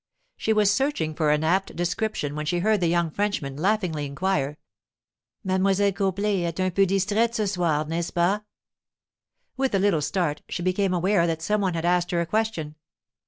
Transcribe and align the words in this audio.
She 0.35 0.51
was 0.51 0.71
searching 0.73 1.13
for 1.13 1.29
an 1.29 1.43
apt 1.43 1.75
description 1.75 2.35
when 2.35 2.47
she 2.47 2.57
heard 2.57 2.79
the 2.81 2.87
young 2.87 3.11
Frenchman 3.11 3.55
laughingly 3.55 4.07
inquire: 4.07 4.57
'Mademoiselle 5.43 5.91
Copley 5.91 6.43
est 6.43 6.59
un 6.59 6.71
peu 6.71 6.87
distraite 6.87 7.35
ce 7.35 7.45
soir, 7.45 7.85
n'est 7.85 8.07
ce 8.07 8.09
pas?' 8.11 8.41
With 9.57 9.75
a 9.75 9.79
little 9.79 10.01
start, 10.01 10.41
she 10.49 10.63
became 10.63 10.91
aware 10.95 11.27
that 11.27 11.43
some 11.43 11.61
one 11.61 11.75
had 11.75 11.85
asked 11.85 12.09
her 12.09 12.19
a 12.19 12.25
question. 12.25 12.77